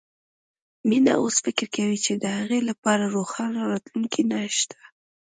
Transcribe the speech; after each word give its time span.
مينه 0.89 1.11
اوس 1.21 1.35
فکر 1.45 1.67
کوي 1.75 1.97
چې 2.05 2.13
د 2.15 2.25
هغې 2.37 2.59
لپاره 2.69 3.11
روښانه 3.15 3.59
راتلونکی 3.71 4.21
نه 4.31 4.39
شته 4.59 4.79